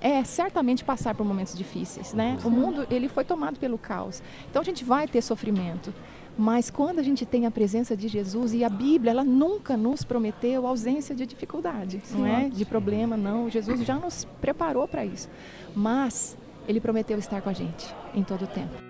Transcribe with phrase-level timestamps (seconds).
[0.00, 2.38] é certamente passar por momentos difíceis, né?
[2.44, 4.22] O mundo ele foi tomado pelo caos.
[4.50, 5.92] Então a gente vai ter sofrimento.
[6.38, 10.04] Mas quando a gente tem a presença de Jesus e a Bíblia, ela nunca nos
[10.04, 12.18] prometeu ausência de dificuldade, Sim.
[12.18, 12.48] não é?
[12.50, 13.48] De problema, não.
[13.48, 15.30] Jesus já nos preparou para isso.
[15.74, 16.36] Mas
[16.68, 18.85] ele prometeu estar com a gente em todo o tempo.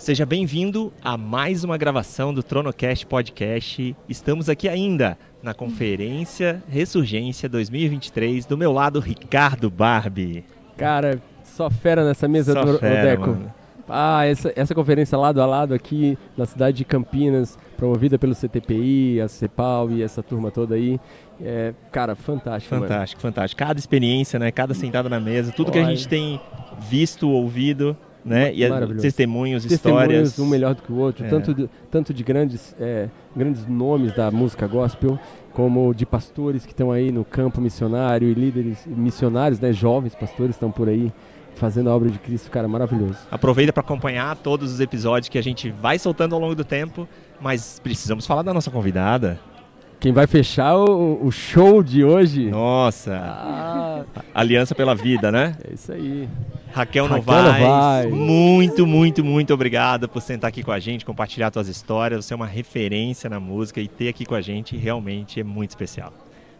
[0.00, 3.94] Seja bem-vindo a mais uma gravação do Tronocast Podcast.
[4.08, 8.46] Estamos aqui ainda na conferência Ressurgência 2023.
[8.46, 10.42] Do meu lado, Ricardo Barbie.
[10.78, 13.28] Cara, só fera nessa mesa só do fera, Odeco.
[13.28, 13.54] Mano.
[13.86, 19.20] Ah, essa, essa conferência lado a lado aqui na cidade de Campinas, promovida pelo CTPI,
[19.20, 20.98] a CEPAL e essa turma toda aí.
[21.42, 22.74] É, cara, fantástico.
[22.74, 23.34] Fantástico, mano.
[23.34, 23.58] fantástico.
[23.58, 24.50] Cada experiência, né?
[24.50, 25.72] Cada sentada na mesa, tudo Olha.
[25.72, 26.40] que a gente tem
[26.88, 27.94] visto, ouvido,
[28.24, 28.52] né?
[28.54, 28.68] E
[29.00, 30.38] testemunhos, histórias.
[30.38, 31.28] um melhor do que o outro, é.
[31.28, 35.18] tanto, de, tanto de grandes, é, grandes nomes da música gospel,
[35.52, 39.72] como de pastores que estão aí no campo missionário e líderes missionários, né?
[39.72, 41.12] Jovens pastores estão por aí
[41.54, 43.18] fazendo a obra de Cristo, cara, maravilhoso.
[43.30, 47.06] Aproveita para acompanhar todos os episódios que a gente vai soltando ao longo do tempo,
[47.40, 49.38] mas precisamos falar da nossa convidada.
[50.00, 52.48] Quem vai fechar o, o show de hoje?
[52.50, 53.14] Nossa!
[53.14, 54.04] Ah.
[54.32, 55.54] Aliança pela Vida, né?
[55.62, 56.26] É isso aí.
[56.72, 61.52] Raquel, Raquel Novaes, Novaes, muito, muito, muito obrigado por sentar aqui com a gente, compartilhar
[61.52, 62.24] suas histórias.
[62.24, 65.70] Você é uma referência na música e ter aqui com a gente realmente é muito
[65.70, 66.14] especial.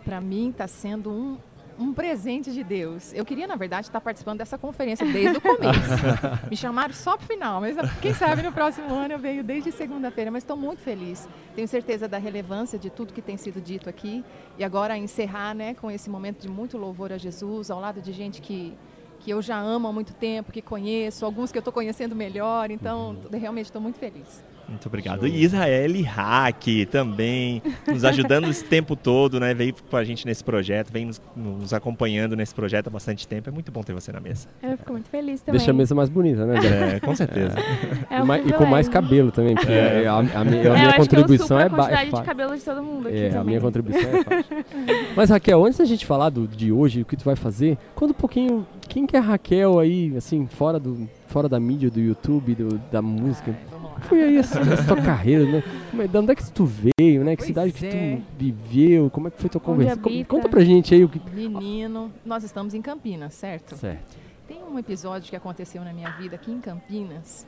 [0.05, 1.39] Para mim está sendo um,
[1.81, 3.13] um presente de Deus.
[3.15, 5.91] Eu queria, na verdade, estar participando dessa conferência desde o começo.
[6.51, 9.73] Me chamaram só para o final, mas quem sabe no próximo ano eu venho desde
[9.73, 10.31] segunda-feira.
[10.31, 11.27] Mas estou muito feliz.
[11.57, 14.23] Tenho certeza da relevância de tudo que tem sido dito aqui.
[14.59, 18.13] E agora encerrar né, com esse momento de muito louvor a Jesus, ao lado de
[18.13, 18.77] gente que
[19.21, 22.71] que eu já amo há muito tempo, que conheço, alguns que eu estou conhecendo melhor,
[22.71, 23.39] então uhum.
[23.39, 24.43] realmente estou muito feliz.
[24.71, 25.21] Muito obrigado.
[25.21, 25.29] Show.
[25.29, 29.53] E Israel Hack também, nos ajudando esse tempo todo, né?
[29.53, 33.49] Veio com a gente nesse projeto, vem nos, nos, acompanhando nesse projeto há bastante tempo.
[33.49, 34.49] É muito bom ter você na mesa.
[34.63, 35.59] Eu fico muito feliz também.
[35.59, 36.55] Deixa a mesa mais bonita, né?
[36.97, 37.55] É, com certeza.
[38.11, 38.17] É.
[38.17, 40.07] É um e, com mais cabelo também, porque é.
[40.07, 42.01] a, a, a, minha, a minha contribuição é baixa.
[42.01, 43.41] a de cabelo de todo mundo aqui É, também.
[43.41, 44.49] a minha contribuição é baixa.
[45.17, 48.13] Mas Raquel, antes da gente falar do, de hoje, o que tu vai fazer, conta
[48.13, 52.01] um pouquinho quem que é a Raquel aí, assim, fora, do, fora da mídia, do
[52.01, 53.57] YouTube, do, da música?
[53.73, 55.63] Ai, foi aí essa, essa tua carreira, né?
[56.07, 57.33] De onde é que tu veio, né?
[57.33, 57.73] Que pois cidade é.
[57.73, 58.23] que tu é.
[58.39, 59.11] viveu?
[59.11, 60.01] Como é que foi tua conversa?
[60.27, 61.21] Conta pra gente aí o que.
[61.31, 63.77] Menino, nós estamos em Campinas, certo?
[63.77, 64.19] Certo.
[64.47, 67.47] Tem um episódio que aconteceu na minha vida aqui em Campinas.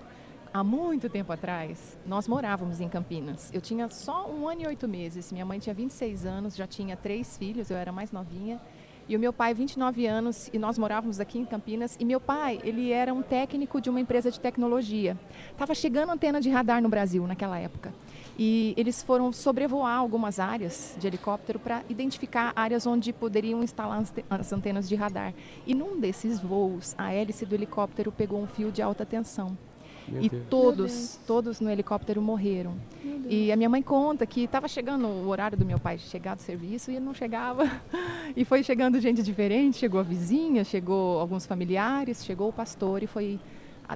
[0.54, 3.50] Há muito tempo atrás, nós morávamos em Campinas.
[3.54, 5.32] Eu tinha só um ano e oito meses.
[5.32, 8.60] Minha mãe tinha 26 anos, já tinha três filhos, eu era mais novinha.
[9.08, 11.96] E o meu pai, 29 anos, e nós morávamos aqui em Campinas.
[11.98, 15.18] E meu pai, ele era um técnico de uma empresa de tecnologia.
[15.50, 17.92] Estava chegando antena de radar no Brasil naquela época.
[18.38, 24.52] E eles foram sobrevoar algumas áreas de helicóptero para identificar áreas onde poderiam instalar as
[24.52, 25.34] antenas de radar.
[25.66, 29.56] E num desses voos, a hélice do helicóptero pegou um fio de alta tensão.
[30.08, 30.42] Meu e Deus.
[30.48, 32.74] todos, todos no helicóptero morreram.
[33.28, 36.42] E a minha mãe conta que estava chegando o horário do meu pai chegar do
[36.42, 37.64] serviço e ele não chegava.
[38.34, 43.06] E foi chegando gente diferente, chegou a vizinha, chegou alguns familiares, chegou o pastor e
[43.06, 43.38] foi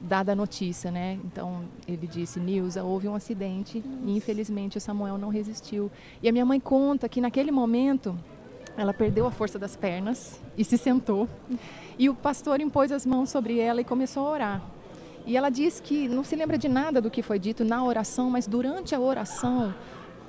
[0.02, 1.18] dada a notícia, né?
[1.24, 4.02] Então ele disse: Nilza, houve um acidente Nossa.
[4.04, 5.90] e infelizmente o Samuel não resistiu.
[6.22, 8.18] E a minha mãe conta que naquele momento
[8.76, 11.28] ela perdeu a força das pernas e se sentou.
[11.98, 14.62] E o pastor impôs as mãos sobre ela e começou a orar.
[15.26, 18.30] E ela diz que não se lembra de nada do que foi dito na oração,
[18.30, 19.74] mas durante a oração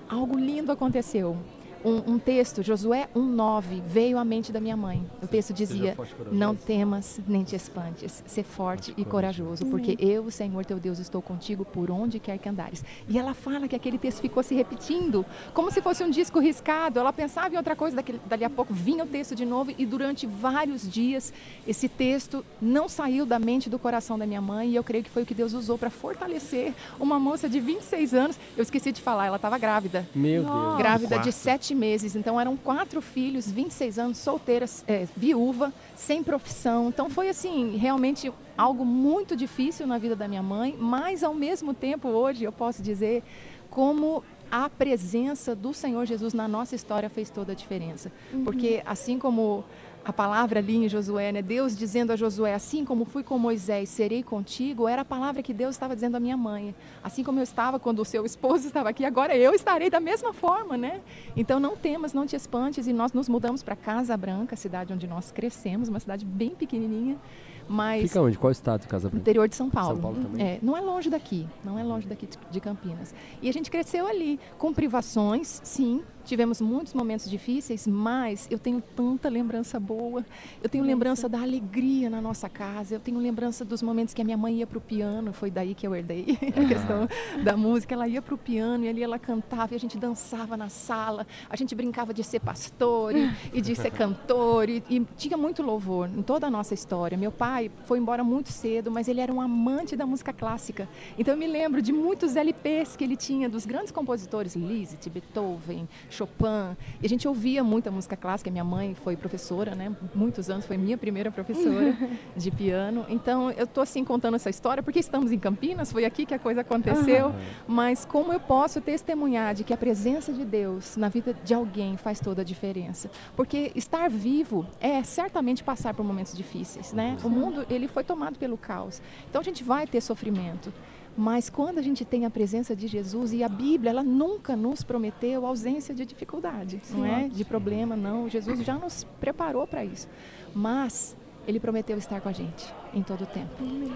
[0.10, 1.38] algo lindo aconteceu
[1.84, 5.06] um, um texto, Josué 1,9, veio à mente da minha mãe.
[5.22, 5.98] O texto dizia:
[6.32, 11.22] Não temas nem te espantes, ser forte e corajoso, porque eu, Senhor teu Deus, estou
[11.22, 12.84] contigo por onde quer que andares.
[13.08, 17.00] E ela fala que aquele texto ficou se repetindo, como se fosse um disco riscado.
[17.00, 19.86] Ela pensava em outra coisa, daqui, dali a pouco vinha o texto de novo, e
[19.86, 21.34] durante vários dias
[21.68, 25.10] esse texto não saiu da mente do coração da minha mãe, e eu creio que
[25.10, 28.40] foi o que Deus usou para fortalecer uma moça de 26 anos.
[28.56, 30.08] Eu esqueci de falar, ela estava grávida.
[30.14, 30.78] Meu Deus.
[30.78, 32.16] Grávida de sete sete meses.
[32.16, 36.88] Então eram quatro filhos, 26 anos, solteiras, é, viúva, sem profissão.
[36.88, 41.74] Então foi assim, realmente algo muito difícil na vida da minha mãe, mas ao mesmo
[41.74, 43.24] tempo hoje eu posso dizer
[43.70, 48.12] como a presença do Senhor Jesus na nossa história fez toda a diferença.
[48.32, 48.46] Uhum.
[48.46, 49.66] Porque assim como
[50.08, 51.42] a palavra ali em Josué, né?
[51.42, 55.54] Deus dizendo a Josué, assim como fui com Moisés, serei contigo, era a palavra que
[55.54, 56.74] Deus estava dizendo à minha mãe.
[57.04, 60.32] Assim como eu estava quando o seu esposo estava aqui, agora eu estarei da mesma
[60.32, 61.02] forma, né?
[61.36, 65.08] Então não temas, não te espantes, e nós nos mudamos para Casa Branca, cidade onde
[65.08, 67.18] nós crescemos, uma cidade bem pequenininha,
[67.68, 68.38] Mas Fica onde?
[68.38, 69.22] Qual estado Casa no Branca?
[69.22, 69.94] interior de São Paulo.
[69.94, 70.46] São Paulo também?
[70.46, 73.14] É, não é longe daqui, não é longe daqui de- Campinas.
[73.42, 76.02] E a gente cresceu ali, com privações, sim.
[76.26, 80.26] Tivemos muitos momentos difíceis, mas eu tenho tanta lembrança boa.
[80.62, 82.96] Eu tenho lembrança da alegria na nossa casa.
[82.96, 85.32] Eu tenho lembrança dos momentos que a minha mãe ia para o piano.
[85.32, 87.08] Foi daí que eu herdei a questão
[87.46, 87.94] da música.
[87.96, 91.26] Ela ia para o piano e ali ela cantava e a gente dançava na sala.
[91.50, 94.68] A gente brincava de ser pastor e, e de ser cantor.
[94.68, 97.18] E, e tinha muito louvor em toda a nossa história.
[97.18, 100.88] Meu pai foi embora muito cedo, mas ele era um amante da música clássica.
[101.18, 105.88] Então eu me lembro de muitos LPs que ele tinha dos grandes compositores, Liszt, Beethoven,
[106.10, 106.76] Chopin.
[107.02, 108.52] E a gente ouvia muita música clássica.
[108.52, 109.96] Minha mãe foi professora, né?
[110.14, 111.96] Muitos anos foi minha primeira professora
[112.36, 113.06] de piano.
[113.10, 116.40] Então eu tô assim contando essa história porque estamos em Campinas, foi aqui que a
[116.40, 117.34] coisa aconteceu.
[117.68, 121.98] Mas como eu posso testemunhar de que a presença de Deus na vida de alguém
[121.98, 123.10] faz toda a diferença?
[123.36, 127.18] Porque estar vivo é certamente passar por momentos difíceis, né?
[127.24, 129.02] O mundo ele foi tomado pelo caos.
[129.30, 130.74] Então a gente vai ter sofrimento.
[131.18, 134.84] Mas quando a gente tem a presença de Jesus e a Bíblia, ela nunca nos
[134.84, 137.28] prometeu ausência de dificuldade, não é?
[137.28, 138.30] De problema, não.
[138.30, 140.08] Jesus já nos preparou para isso.
[140.54, 141.18] Mas
[141.48, 143.50] ele prometeu estar com a gente em todo o tempo,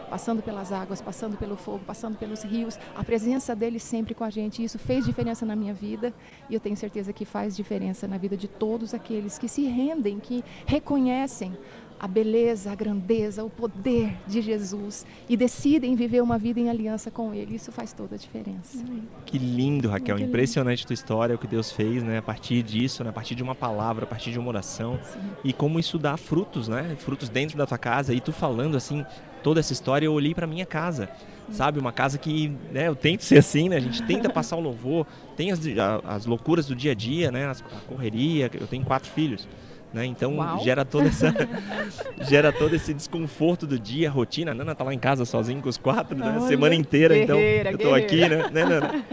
[0.10, 2.80] passando pelas águas, passando pelo fogo, passando pelos rios.
[2.96, 4.64] A presença dele sempre com a gente.
[4.64, 6.14] Isso fez diferença na minha vida
[6.50, 10.18] e eu tenho certeza que faz diferença na vida de todos aqueles que se rendem,
[10.18, 11.56] que reconhecem
[12.04, 17.12] a beleza, a grandeza, o poder de Jesus e decidem viver uma vida em aliança
[17.12, 17.54] com Ele.
[17.56, 18.84] Isso faz toda a diferença.
[19.24, 20.16] Que lindo, Raquel.
[20.16, 20.30] Muito lindo.
[20.30, 22.18] Impressionante tua história, o que Deus fez, né?
[22.18, 23.12] A partir disso, né?
[23.12, 25.00] a partir de uma palavra, a partir de uma oração.
[25.04, 25.20] Sim.
[25.44, 26.96] E como isso dá frutos, né?
[26.98, 28.16] Frutos dentro da tua casa.
[28.16, 29.06] E tu falando assim,
[29.44, 31.08] toda essa história, eu olhei pra minha casa.
[31.52, 33.76] Sabe, uma casa que, né, eu tento ser assim, né?
[33.76, 35.06] A gente tenta passar o louvor,
[35.36, 37.46] tem as, a- as loucuras do dia a dia, né?
[37.48, 38.50] as- a correria.
[38.60, 39.48] Eu tenho quatro filhos.
[39.94, 40.06] Né?
[40.06, 40.60] Então Uau.
[40.60, 41.34] gera toda essa
[42.22, 44.52] gera todo esse desconforto do dia, a rotina.
[44.52, 46.30] A Nana tá lá em casa sozinha com os quatro, né?
[46.30, 49.06] Olha, semana inteira, então eu tô aqui, né, né Nana?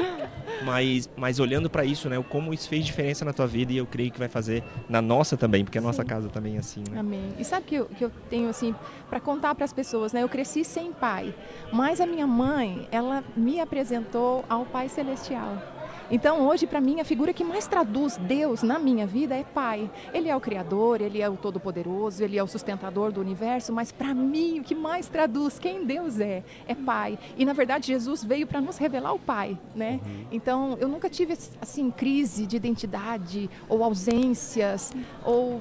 [0.64, 3.86] Mas, mas olhando pra isso, né, como isso fez diferença na tua vida e eu
[3.86, 6.08] creio que vai fazer na nossa também, porque a nossa Sim.
[6.08, 6.98] casa também é assim, né?
[6.98, 7.32] Amém.
[7.38, 8.74] E sabe que eu, que eu tenho assim
[9.08, 10.22] para contar para as pessoas, né?
[10.22, 11.34] Eu cresci sem pai,
[11.72, 15.77] mas a minha mãe, ela me apresentou ao Pai Celestial.
[16.10, 19.90] Então, hoje, para mim, a figura que mais traduz Deus na minha vida é Pai.
[20.12, 23.92] Ele é o Criador, Ele é o Todo-Poderoso, Ele é o sustentador do universo, mas
[23.92, 27.18] para mim, o que mais traduz quem Deus é, é Pai.
[27.36, 30.00] E, na verdade, Jesus veio para nos revelar o Pai, né?
[30.32, 34.92] Então, eu nunca tive, assim, crise de identidade ou ausências
[35.24, 35.60] ou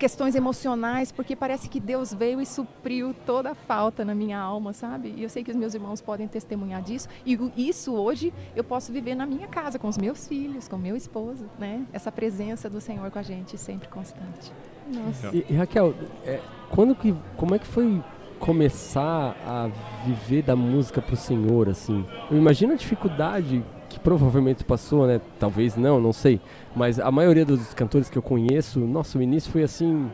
[0.00, 4.72] questões emocionais, porque parece que Deus veio e supriu toda a falta na minha alma,
[4.72, 5.12] sabe?
[5.16, 7.06] E eu sei que os meus irmãos podem testemunhar disso.
[7.24, 10.78] E o- isso hoje eu posso viver na minha casa, com os meus filhos, com
[10.78, 11.84] meu esposo, né?
[11.92, 14.50] Essa presença do Senhor com a gente sempre constante.
[14.92, 15.36] Nossa.
[15.36, 15.94] E, e, Raquel,
[16.24, 18.02] é, quando que, como é que foi
[18.38, 19.68] começar a
[20.06, 22.04] viver da música pro Senhor, assim?
[22.30, 25.20] Eu imagino a dificuldade que provavelmente passou, né?
[25.38, 26.40] Talvez não, não sei.
[26.74, 30.08] Mas a maioria dos cantores que eu conheço, nossa, o início foi assim,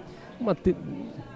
[0.64, 0.74] te-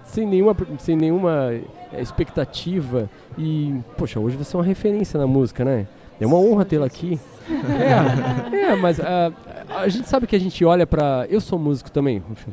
[0.03, 1.53] sem nenhuma, sem nenhuma
[1.93, 3.09] é, expectativa.
[3.37, 5.87] E, poxa, hoje você é uma referência na música, né?
[6.19, 7.17] É uma honra tê-la aqui.
[7.51, 9.31] É, é, mas ah,
[9.77, 11.25] a gente sabe que a gente olha pra.
[11.29, 12.23] Eu sou músico também.
[12.31, 12.51] enfim.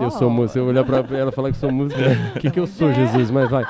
[0.00, 0.58] Eu sou músico.
[0.58, 2.32] Eu olhar pra ela e falar que sou músico, né?
[2.36, 3.30] O que, que eu sou, Jesus?
[3.30, 3.64] Mas vai.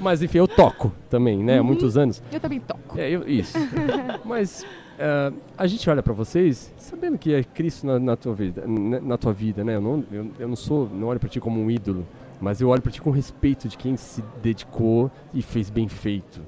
[0.00, 1.58] Mas enfim, eu toco também, né?
[1.58, 2.22] Há muitos anos.
[2.30, 2.98] Eu também toco.
[2.98, 3.56] É, eu, isso.
[4.24, 4.66] Mas
[4.98, 9.00] ah, a gente olha pra vocês sabendo que é Cristo na, na tua vida, na,
[9.00, 9.76] na tua vida, né?
[9.76, 12.06] Eu não, eu, eu não sou, não olho pra ti como um ídolo,
[12.40, 16.40] mas eu olho pra ti com respeito de quem se dedicou e fez bem feito.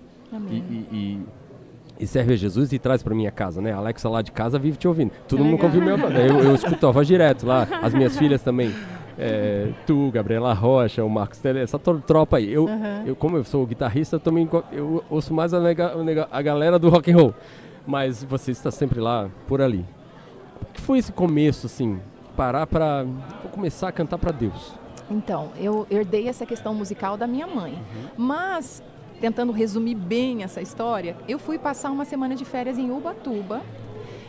[0.48, 1.20] E, e-
[1.98, 3.72] e- serve a Jesus e traz pra minha casa, né?
[3.72, 5.10] A Alexa lá de casa vive te ouvindo.
[5.28, 6.14] Que nunca ouviu minha voz.
[6.14, 6.28] né?
[6.30, 7.66] Eu, eu escuto a voz direto lá.
[7.82, 8.72] As minhas filhas também.
[9.18, 12.50] É, tu, Gabriela Rocha, o Marcos Tele, essa tro- tropa aí.
[12.50, 13.02] Eu, Aham.
[13.04, 16.88] eu, como eu sou guitarrista, eu também eu ouço mais a, nega- a galera do
[16.88, 17.34] rock and roll.
[17.86, 19.84] Mas você está sempre lá, por ali.
[20.62, 22.00] O que foi esse começo, assim?
[22.36, 22.66] Parar
[23.42, 24.72] vou começar a cantar pra Deus.
[25.10, 27.76] Então, eu herdei essa questão musical da minha mãe.
[28.16, 28.82] Mas,
[29.20, 33.60] tentando resumir bem essa história, eu fui passar uma semana de férias em Ubatuba.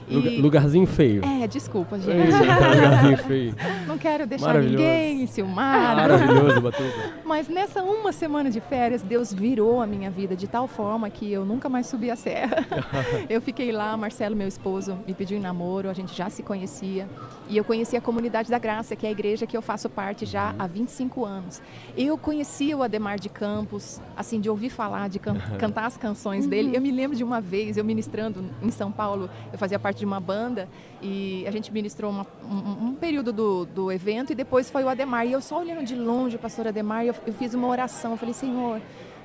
[0.08, 0.16] E...
[0.16, 1.22] Lugar- lugarzinho feio.
[1.26, 2.30] É, desculpa, É gente.
[2.30, 3.56] isso, tá, lugarzinho feio.
[3.88, 5.96] Não quero deixar ninguém enciumado.
[5.96, 6.90] Maravilhoso, Batuba.
[7.26, 11.32] Mas nessa uma semana de férias, Deus virou a minha vida de tal forma que
[11.32, 12.66] eu nunca mais subi a serra.
[13.30, 17.08] eu fiquei lá, Marcelo, meu esposo, me pediu em namoro, a gente já se conhecia.
[17.50, 20.26] E eu conheci a Comunidade da Graça, que é a igreja que eu faço parte
[20.26, 21.62] já há 25 anos.
[21.98, 26.48] Eu conhecia o Ademar de Campos, assim, de ouvir falar, de can- cantar as canções
[26.48, 26.76] dele.
[26.76, 30.00] Eu me lembro de uma vez, eu ministrando em São Paulo, eu fazia parte parte
[30.00, 30.70] de uma banda
[31.02, 34.90] e a gente ministrou uma, um, um, período do, do evento e depois foi o
[34.90, 35.28] Ademar.
[35.28, 38.12] E eu só olhando de longe pastor Ademar, eu, eu fiz uma oração.
[38.12, 38.82] Eu falei, Senhor,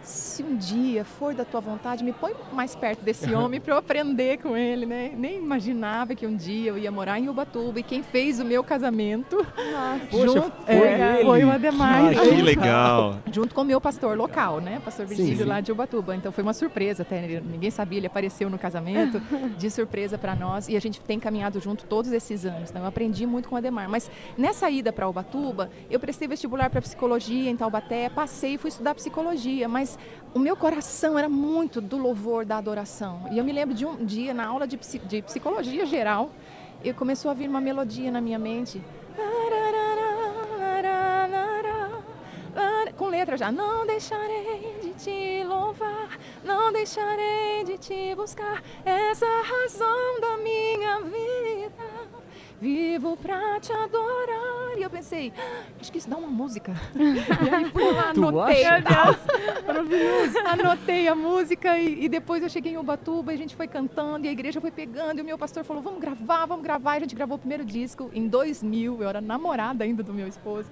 [0.07, 3.79] se um dia for da tua vontade, me põe mais perto desse homem para eu
[3.79, 5.13] aprender com ele, né?
[5.17, 8.63] Nem imaginava que um dia eu ia morar em Ubatuba e quem fez o meu
[8.63, 10.07] casamento Nossa.
[10.09, 12.15] Poxa, junto, foi, é, foi o Ademar.
[12.15, 13.19] Que, que legal.
[13.33, 14.81] Junto com o meu pastor local, né?
[14.85, 16.15] Pastor Virgílio lá de Ubatuba.
[16.15, 19.21] Então foi uma surpresa até, ninguém sabia, ele apareceu no casamento
[19.59, 22.71] de surpresa para nós e a gente tem caminhado junto todos esses anos.
[22.71, 24.09] Então eu aprendi muito com o Ademar, mas
[24.39, 28.95] nessa ida para Ubatuba, eu prestei vestibular para psicologia em Taubaté, passei e fui estudar
[28.95, 29.96] psicologia, mas
[30.35, 33.27] o meu coração era muito do louvor, da adoração.
[33.33, 36.31] E eu me lembro de um dia, na aula de, de psicologia geral,
[36.85, 38.83] e começou a vir uma melodia na minha mente.
[42.97, 43.53] Com letra já.
[43.53, 51.85] Não deixarei de te louvar, não deixarei de te buscar, essa razão da minha vida
[52.59, 54.56] vivo pra te adorar.
[54.77, 55.33] E eu pensei,
[55.81, 56.75] acho que isso dá uma música.
[56.95, 58.65] e aí fui lá, anotei.
[59.67, 60.39] Maravilhoso.
[60.47, 64.27] Anotei a música e, e, depois eu cheguei em Ubatuba e a gente foi cantando
[64.27, 66.95] e a igreja foi pegando e o meu pastor falou, vamos gravar, vamos gravar.
[66.95, 70.29] E a gente gravou o primeiro disco em 2000, eu era namorada ainda do meu
[70.29, 70.69] esposo.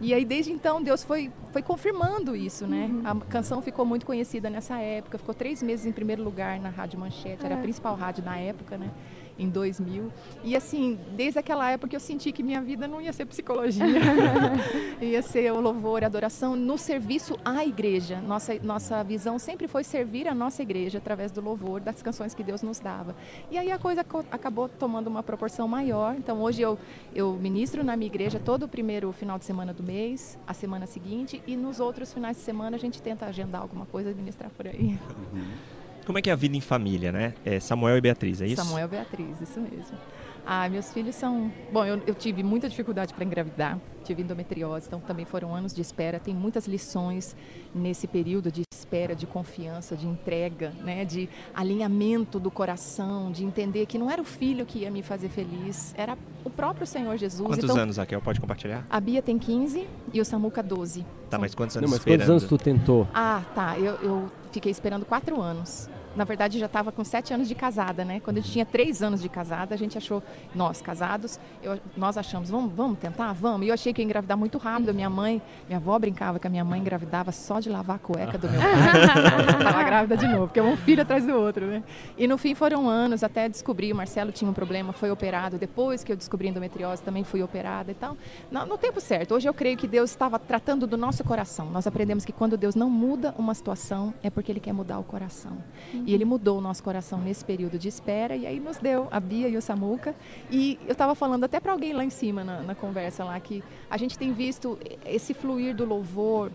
[0.00, 2.90] E aí, desde então, Deus foi, foi confirmando isso, né?
[2.92, 3.02] Uhum.
[3.04, 6.98] A canção ficou muito conhecida nessa época, ficou três meses em primeiro lugar na Rádio
[6.98, 7.46] Manchete, é.
[7.46, 7.62] era a é.
[7.62, 8.90] principal rádio na época, né?
[9.38, 10.10] Em 2000.
[10.42, 13.84] E assim, desde aquela época eu senti que minha vida não ia ser psicologia,
[15.00, 18.20] ia ser o louvor, a adoração no serviço à igreja.
[18.20, 22.42] Nossa, nossa visão sempre foi servir a nossa igreja através do louvor, das canções que
[22.42, 23.14] Deus nos dava.
[23.50, 26.14] E aí a coisa acabou tomando uma proporção maior.
[26.16, 26.78] Então hoje eu,
[27.14, 30.86] eu ministro na minha igreja todo o primeiro final de semana do mês, a semana
[30.86, 34.50] seguinte, e nos outros finais de semana a gente tenta agendar alguma coisa e ministrar
[34.50, 34.98] por aí.
[35.32, 35.75] Uhum.
[36.06, 37.34] Como é que é a vida em família, né?
[37.44, 38.64] É Samuel e Beatriz, é isso?
[38.64, 39.98] Samuel e Beatriz, isso mesmo.
[40.46, 41.50] Ah, meus filhos são.
[41.72, 45.82] Bom, eu, eu tive muita dificuldade para engravidar, tive endometriose, então também foram anos de
[45.82, 46.20] espera.
[46.20, 47.34] Tem muitas lições
[47.74, 51.04] nesse período de espera, de confiança, de entrega, né?
[51.04, 55.28] de alinhamento do coração, de entender que não era o filho que ia me fazer
[55.28, 57.48] feliz, era o próprio Senhor Jesus.
[57.48, 58.22] Quantos então, anos, Raquel?
[58.22, 58.86] Pode compartilhar?
[58.88, 61.04] A Bia tem 15 e o Samuca 12.
[61.28, 63.08] Tá, mas quantos anos não, mas quantos anos tu tentou?
[63.12, 63.76] Ah, tá.
[63.76, 65.86] Eu, eu fiquei esperando quatro anos
[66.16, 68.20] na verdade, já estava com sete anos de casada, né?
[68.20, 70.22] Quando a gente tinha três anos de casada, a gente achou,
[70.54, 73.32] nós casados, eu, nós achamos, vamos, vamos tentar?
[73.34, 73.66] Vamos.
[73.66, 74.94] E eu achei que ia engravidar muito rápido.
[74.94, 78.38] Minha mãe, minha avó brincava que a minha mãe engravidava só de lavar a cueca
[78.38, 79.58] do meu pai.
[79.58, 81.82] Estava grávida de novo, porque é um filho atrás do outro, né?
[82.16, 85.58] E no fim foram anos até descobrir, o Marcelo tinha um problema, foi operado.
[85.58, 88.16] Depois que eu descobri endometriose, também fui operada e tal.
[88.50, 89.34] No, no tempo certo.
[89.34, 91.70] Hoje eu creio que Deus estava tratando do nosso coração.
[91.70, 95.04] Nós aprendemos que quando Deus não muda uma situação, é porque Ele quer mudar o
[95.04, 95.58] coração.
[95.92, 96.05] Uhum.
[96.06, 99.20] E Ele mudou o nosso coração nesse período de espera e aí nos deu a
[99.20, 100.14] Bia e o Samuca.
[100.50, 103.62] E eu estava falando até para alguém lá em cima na, na conversa lá que
[103.90, 106.52] a gente tem visto esse fluir do louvor,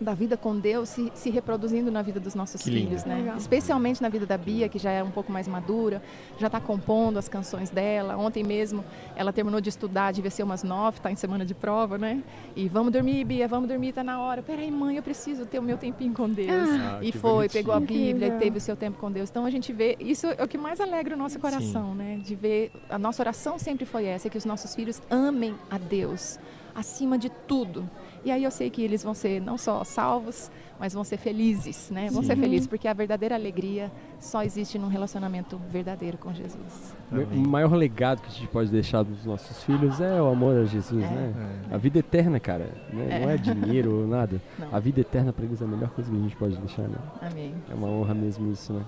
[0.00, 3.08] da vida com Deus se, se reproduzindo na vida dos nossos que filhos, lindo.
[3.08, 3.16] né?
[3.16, 3.36] Legal.
[3.36, 6.02] Especialmente na vida da Bia, que já é um pouco mais madura,
[6.38, 8.16] já está compondo as canções dela.
[8.16, 8.84] Ontem mesmo
[9.14, 12.22] ela terminou de estudar, devia ser umas nove, está em semana de prova, né?
[12.54, 14.42] E vamos dormir, Bia, vamos dormir, está na hora.
[14.42, 16.68] Peraí, mãe, eu preciso ter o meu tempinho com Deus.
[16.70, 17.50] Ah, e foi, bonitinho.
[17.52, 19.30] pegou a Bíblia e teve o seu tempo com Deus.
[19.30, 21.98] Então a gente vê, isso é o que mais alegra o nosso coração, Sim.
[21.98, 22.20] né?
[22.22, 26.38] De ver, a nossa oração sempre foi essa, que os nossos filhos amem a Deus
[26.74, 27.88] acima de tudo.
[28.26, 31.92] E aí eu sei que eles vão ser não só salvos, mas vão ser felizes,
[31.92, 32.08] né?
[32.10, 32.26] Vão Sim.
[32.26, 36.92] ser felizes porque a verdadeira alegria só existe num relacionamento verdadeiro com Jesus.
[37.12, 40.64] O maior legado que a gente pode deixar dos nossos filhos é o amor a
[40.64, 41.08] Jesus, é.
[41.08, 41.34] né?
[41.70, 41.74] É.
[41.76, 43.06] A vida eterna, cara, né?
[43.10, 43.20] é.
[43.20, 44.42] não é dinheiro ou nada.
[44.58, 44.74] Não.
[44.74, 46.98] A vida eterna para eles é a melhor coisa que a gente pode deixar, né?
[47.22, 47.54] Amém.
[47.70, 48.82] É uma honra mesmo isso, né?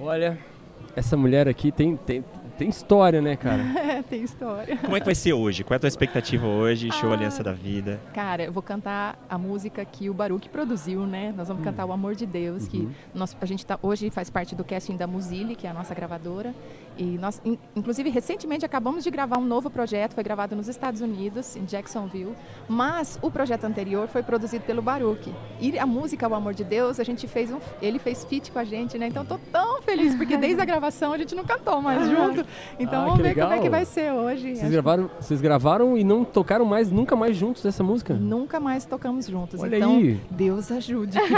[0.00, 0.38] Olha,
[0.96, 2.24] essa mulher aqui tem, tem,
[2.56, 3.62] tem história, né, cara?
[3.92, 4.76] É, tem história.
[4.78, 5.64] Como é que vai ser hoje?
[5.64, 6.90] Qual é a tua expectativa hoje?
[6.92, 8.00] Show ah, Aliança da Vida.
[8.14, 11.34] Cara, eu vou cantar a música que o Baruch produziu, né?
[11.36, 11.64] Nós vamos hum.
[11.64, 12.68] cantar O Amor de Deus, uhum.
[12.68, 15.74] que nós, a gente tá, hoje faz parte do casting da Muzili, que é a
[15.74, 16.54] nossa gravadora.
[16.96, 21.00] E nós, in, inclusive, recentemente acabamos de gravar um novo projeto, foi gravado nos Estados
[21.00, 22.34] Unidos, em Jacksonville,
[22.68, 25.32] mas o projeto anterior foi produzido pelo Baruch.
[25.60, 28.58] E a música O Amor de Deus, a gente fez um, ele fez feat com
[28.58, 29.08] a gente, né?
[29.08, 32.41] Então tô tão feliz porque desde a gravação a gente não cantou mais junto.
[32.78, 33.48] Então ah, vamos ver legal.
[33.48, 34.56] como é que vai ser hoje.
[34.56, 38.14] Vocês gravaram, vocês gravaram e não tocaram mais nunca mais juntos essa música?
[38.14, 39.60] Nunca mais tocamos juntos.
[39.60, 40.20] Olha então, aí.
[40.30, 41.18] Deus ajude.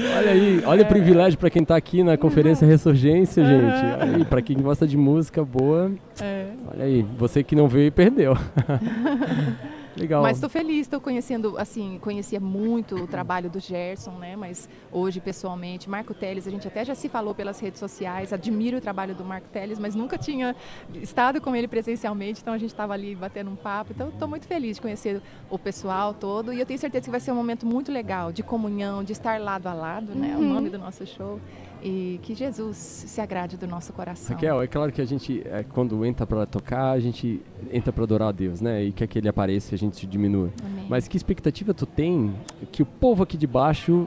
[0.16, 0.84] olha aí, olha é.
[0.84, 3.84] o privilégio para quem está aqui na conferência Ressurgência, gente.
[4.00, 5.92] Aí, para quem gosta de música boa.
[6.20, 6.46] É.
[6.72, 8.36] Olha aí, você que não veio e perdeu.
[10.00, 10.22] Legal.
[10.22, 14.34] Mas estou feliz, estou conhecendo, assim, conhecia muito o trabalho do Gerson, né?
[14.34, 18.78] Mas hoje, pessoalmente, Marco Teles, a gente até já se falou pelas redes sociais, admiro
[18.78, 20.56] o trabalho do Marco Teles, mas nunca tinha
[20.94, 23.92] estado com ele presencialmente, então a gente estava ali batendo um papo.
[23.94, 27.20] Então, estou muito feliz de conhecer o pessoal todo e eu tenho certeza que vai
[27.20, 30.34] ser um momento muito legal de comunhão, de estar lado a lado, né?
[30.34, 31.38] O nome do nosso show
[31.82, 34.34] e que Jesus se agrade do nosso coração.
[34.34, 37.40] Raquel, é claro que a gente, é, quando entra para tocar, a gente
[37.72, 38.84] entra para adorar a Deus, né?
[38.84, 40.50] E quer que ele apareça e a gente se diminua.
[40.64, 40.86] Amém.
[40.88, 42.34] Mas que expectativa tu tem
[42.70, 44.06] que o povo aqui de baixo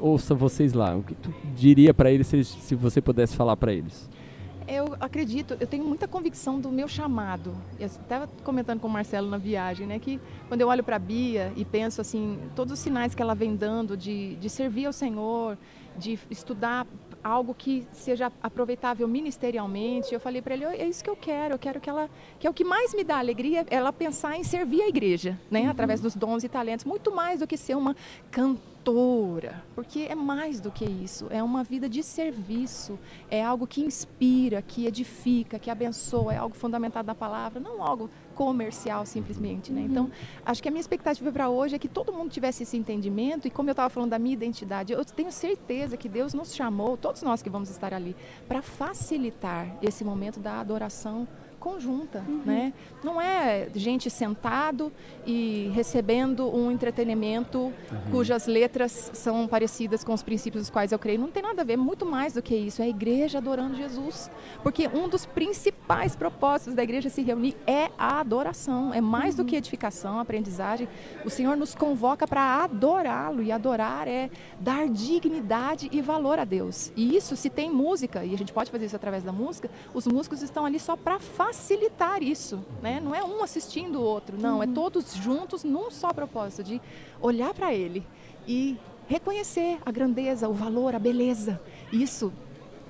[0.00, 0.96] ouça vocês lá?
[0.96, 4.08] O que tu diria para eles se, se você pudesse falar para eles?
[4.68, 7.54] Eu acredito, eu tenho muita convicção do meu chamado.
[7.80, 10.98] Eu estava comentando com o Marcelo na viagem, né, que quando eu olho para a
[10.98, 14.92] Bia e penso assim, todos os sinais que ela vem dando de, de servir ao
[14.92, 15.56] Senhor,
[15.98, 16.86] de estudar
[17.22, 21.58] algo que seja aproveitável ministerialmente, eu falei para ele, é isso que eu quero, eu
[21.58, 24.82] quero que ela, que é o que mais me dá alegria, ela pensar em servir
[24.82, 27.96] a igreja, né, através dos dons e talentos, muito mais do que ser uma
[28.30, 28.77] cantora,
[29.74, 32.98] porque é mais do que isso, é uma vida de serviço,
[33.30, 38.10] é algo que inspira, que edifica, que abençoa, é algo fundamentado na palavra, não algo
[38.34, 39.80] comercial simplesmente, né?
[39.82, 40.10] Então,
[40.46, 43.50] acho que a minha expectativa para hoje é que todo mundo tivesse esse entendimento e
[43.50, 47.22] como eu estava falando da minha identidade, eu tenho certeza que Deus nos chamou, todos
[47.22, 48.14] nós que vamos estar ali,
[48.46, 51.26] para facilitar esse momento da adoração
[51.68, 52.72] conjunta, né?
[53.04, 54.90] Não é gente sentado
[55.26, 57.72] e recebendo um entretenimento
[58.10, 61.20] cujas letras são parecidas com os princípios dos quais eu creio.
[61.20, 62.80] Não tem nada a ver, muito mais do que isso.
[62.80, 64.30] É a igreja adorando Jesus.
[64.62, 68.92] Porque um dos principais propósitos da igreja se reunir é a adoração.
[68.94, 70.88] É mais do que edificação, aprendizagem.
[71.24, 73.42] O Senhor nos convoca para adorá-lo.
[73.42, 76.92] E adorar é dar dignidade e valor a Deus.
[76.96, 80.06] E isso, se tem música, e a gente pode fazer isso através da música, os
[80.06, 81.57] músicos estão ali só para facilitar
[82.22, 82.64] isso.
[82.82, 83.00] Né?
[83.00, 84.62] Não é um assistindo o outro, não.
[84.62, 86.80] É todos juntos num só propósito de
[87.20, 88.06] olhar para Ele
[88.46, 88.76] e
[89.08, 91.60] reconhecer a grandeza, o valor, a beleza.
[91.92, 92.32] Isso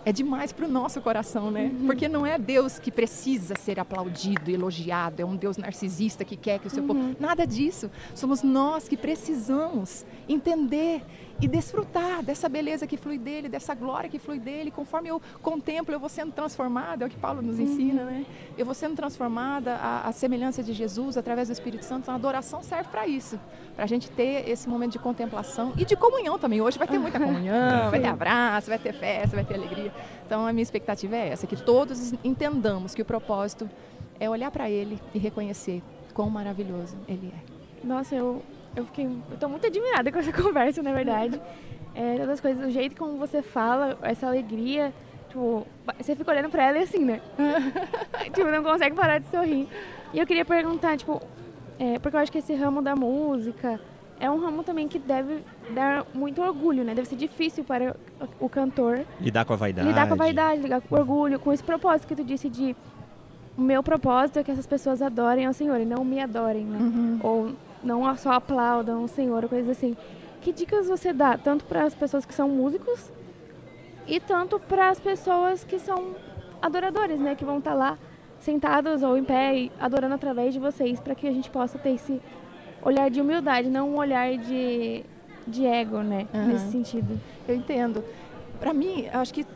[0.04, 1.70] é demais para o nosso coração, né?
[1.84, 6.58] Porque não é Deus que precisa ser aplaudido, elogiado, é um Deus narcisista que quer
[6.58, 7.14] que o seu povo.
[7.20, 7.90] Nada disso.
[8.14, 11.02] Somos nós que precisamos entender
[11.40, 14.70] e desfrutar dessa beleza que flui dele, dessa glória que flui dele.
[14.70, 18.26] Conforme eu contemplo, eu vou sendo transformada, é o que Paulo nos ensina, né?
[18.56, 22.02] Eu vou sendo transformada à, à semelhança de Jesus através do Espírito Santo.
[22.02, 23.38] Então, a adoração serve para isso,
[23.76, 26.60] para a gente ter esse momento de contemplação e de comunhão também.
[26.60, 29.92] Hoje vai ter muita comunhão, vai ter abraço, vai ter festa, vai ter alegria.
[30.26, 33.68] Então, a minha expectativa é essa, que todos entendamos que o propósito
[34.18, 35.82] é olhar para Ele e reconhecer
[36.12, 37.86] quão maravilhoso Ele é.
[37.86, 38.42] Nossa, eu,
[38.78, 39.06] eu fiquei.
[39.06, 41.40] Eu tô muito admirada com essa conversa, na verdade.
[41.94, 44.92] É, todas as coisas, o jeito como você fala, essa alegria.
[45.28, 45.66] Tipo,
[45.98, 47.20] você fica olhando pra ela e assim, né?
[48.32, 49.68] tipo, não consegue parar de sorrir.
[50.14, 51.20] E eu queria perguntar, tipo,
[51.78, 53.78] é, porque eu acho que esse ramo da música
[54.18, 56.94] é um ramo também que deve dar muito orgulho, né?
[56.94, 57.94] Deve ser difícil para
[58.40, 59.86] o cantor Lidar com a vaidade.
[59.86, 62.74] lidar com a vaidade, lidar com o orgulho, com esse propósito que tu disse de
[63.56, 66.78] o meu propósito é que essas pessoas adorem ao Senhor e não me adorem, né?
[67.22, 69.96] Ou não só aplaudam o Senhor, coisas assim.
[70.40, 73.10] Que dicas você dá tanto para as pessoas que são músicos
[74.06, 76.14] e tanto para as pessoas que são
[76.62, 77.34] adoradores, né?
[77.34, 77.98] Que vão estar lá
[78.40, 81.90] sentados ou em pé e adorando através de vocês, para que a gente possa ter
[81.90, 82.20] esse
[82.82, 85.04] olhar de humildade, não um olhar de,
[85.46, 86.26] de ego, né?
[86.32, 86.46] Aham.
[86.46, 87.20] Nesse sentido.
[87.46, 88.04] Eu entendo.
[88.60, 89.46] Para mim, eu acho que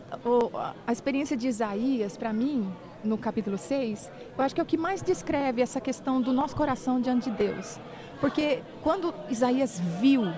[0.87, 2.71] a experiência de Isaías, para mim,
[3.03, 6.55] no capítulo 6, eu acho que é o que mais descreve essa questão do nosso
[6.55, 7.81] coração diante de Deus.
[8.23, 10.33] Porque quando Isaías viu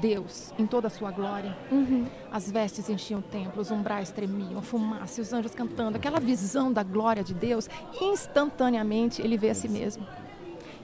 [0.00, 1.56] Deus em toda a sua glória,
[2.28, 6.82] as vestes enchiam o templo, os umbrais tremiam, fumaça, os anjos cantando, aquela visão da
[6.82, 10.04] glória de Deus, instantaneamente ele vê a si mesmo.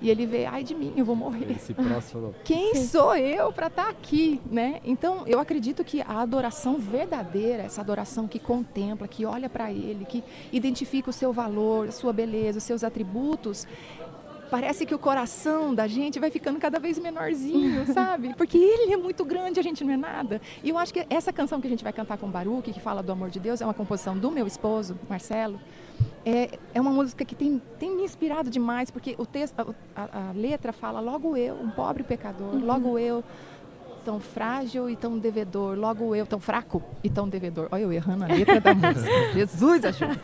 [0.00, 2.35] E ele vê, ai de mim, eu vou morrer Esse próximo.
[2.44, 4.81] quem sou eu para estar aqui, né?
[4.85, 10.05] Então, eu acredito que a adoração verdadeira, essa adoração que contempla, que olha para ele,
[10.05, 10.22] que
[10.53, 13.66] identifica o seu valor, a sua beleza, os seus atributos,
[14.50, 18.35] parece que o coração da gente vai ficando cada vez menorzinho, sabe?
[18.35, 20.40] Porque ele é muito grande, a gente não é nada.
[20.62, 23.02] E eu acho que essa canção que a gente vai cantar com Baruch, que fala
[23.02, 25.61] do amor de Deus, é uma composição do meu esposo, Marcelo.
[26.24, 29.61] É, é uma música que tem, tem me inspirado demais, porque o texto,
[29.94, 33.22] a, a- a letra fala logo eu, um pobre pecador, logo eu,
[34.05, 35.77] tão frágil e tão devedor.
[35.77, 37.69] Logo eu, tão fraco e tão devedor.
[37.73, 39.11] Olha eu errando a letra da música.
[39.33, 40.21] Jesus ajuda.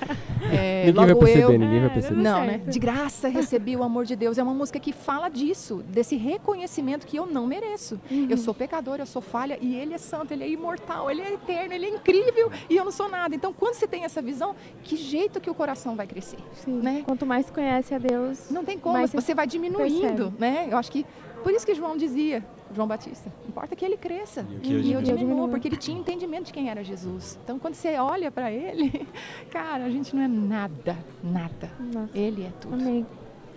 [0.53, 2.23] É, ninguém vai perceber, eu, ninguém vai perceber.
[2.23, 2.59] Não, né?
[2.59, 4.39] De graça recebi o amor de Deus.
[4.39, 7.99] É uma música que fala disso, desse reconhecimento que eu não mereço.
[8.11, 8.27] Uhum.
[8.29, 11.33] Eu sou pecador, eu sou falha e ele é santo, ele é imortal, ele é
[11.33, 13.35] eterno, ele é incrível e eu não sou nada.
[13.35, 16.39] Então, quando você tem essa visão, que jeito que o coração vai crescer?
[16.65, 16.81] Sim.
[16.81, 17.03] Né?
[17.05, 20.33] Quanto mais conhece a Deus, não tem como, você vai diminuindo, percebe.
[20.39, 20.69] né?
[20.71, 21.07] Eu acho que
[21.43, 25.03] por isso que João dizia, João Batista, importa que ele cresça e, eu, e eu
[25.03, 27.39] diminua, porque ele tinha entendimento de quem era Jesus.
[27.43, 29.07] Então, quando você olha para ele,
[29.51, 31.71] cara, a gente não é nada, nada.
[31.79, 32.17] Nossa.
[32.17, 32.75] Ele é tudo.
[32.75, 33.07] Amém.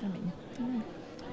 [0.02, 0.34] Amém.
[0.60, 0.84] Amém.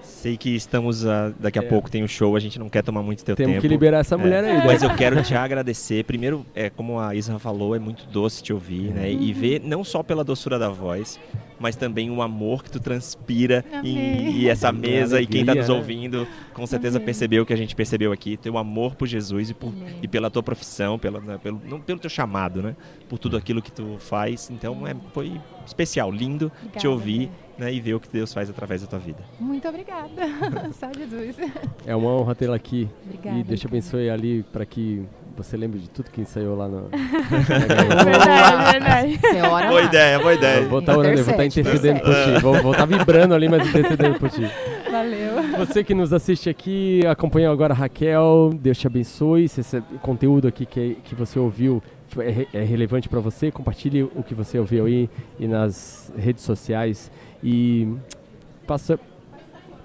[0.02, 1.66] Sei que estamos, uh, daqui a é.
[1.66, 3.62] pouco tem o um show, a gente não quer tomar muito teu Temos tempo.
[3.62, 4.50] Temos que liberar essa mulher é.
[4.50, 4.58] aí.
[4.58, 4.64] Né?
[4.66, 6.04] Mas eu quero te agradecer.
[6.04, 9.08] Primeiro, é, como a Isra falou, é muito doce te ouvir, né?
[9.08, 9.22] Uhum.
[9.22, 11.18] E ver não só pela doçura da voz,
[11.60, 15.68] mas também o amor que tu transpira e, e, essa mesa e quem está nos
[15.68, 15.74] né?
[15.74, 17.04] ouvindo com certeza Amém.
[17.04, 20.30] percebeu o que a gente percebeu aqui, teu amor por Jesus e, por, e pela
[20.30, 22.74] tua profissão, pela, né, pelo, não, pelo teu chamado, né?
[23.08, 24.50] Por tudo aquilo que tu faz.
[24.50, 27.30] Então é, foi especial, lindo obrigada, te ouvir né,
[27.68, 29.18] e ver o que Deus faz através da tua vida.
[29.40, 30.23] Muito obrigada,
[30.79, 31.37] só Jesus.
[31.85, 32.88] É uma honra tê-la aqui.
[33.05, 35.05] Obrigada, e Deus te abençoe ali para que
[35.37, 36.88] você lembra de tudo que ensaiou lá no.
[38.05, 39.68] verdade, verdade.
[39.68, 40.68] boa ideia, boa ideia.
[40.68, 42.40] Vou estar orando, vou estar intercedendo por ti.
[42.42, 44.42] Vou, estar vibrando ali, mas intercedendo por ti.
[44.90, 45.42] Valeu.
[45.59, 49.49] Você que nos assiste aqui, acompanhou agora a Raquel, Deus te abençoe.
[49.49, 51.83] Se esse conteúdo aqui que, que você ouviu
[52.18, 57.11] é, é relevante para você, compartilhe o que você ouviu aí e nas redes sociais.
[57.42, 57.88] E
[58.66, 58.99] faça,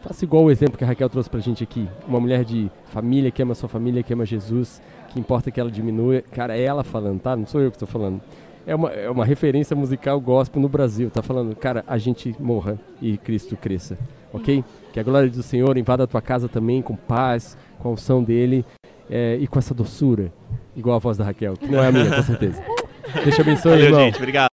[0.02, 1.88] faça igual o exemplo que a Raquel trouxe pra gente aqui.
[2.08, 4.82] Uma mulher de família que ama sua família, que ama Jesus
[5.16, 6.22] que importa que ela diminua.
[6.22, 7.38] Cara, é ela falando, tá?
[7.38, 8.20] Não sou eu que estou falando.
[8.68, 11.10] É uma, é uma referência musical gospel no Brasil.
[11.10, 13.98] Tá falando, cara, a gente morra e Cristo cresça.
[14.34, 14.62] Ok?
[14.92, 18.22] Que a glória do Senhor invada a tua casa também com paz, com a unção
[18.22, 18.66] dele
[19.10, 20.34] é, e com essa doçura.
[20.76, 22.62] Igual a voz da Raquel, que não é a minha, com certeza.
[23.24, 24.00] Deus te abençoe, Valeu, irmão.
[24.02, 24.18] gente.
[24.18, 24.55] Obrigado.